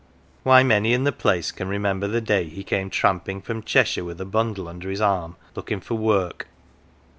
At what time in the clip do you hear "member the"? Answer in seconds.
1.77-2.21